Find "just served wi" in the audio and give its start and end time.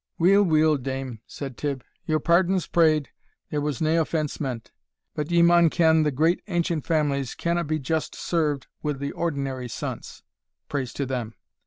7.77-8.93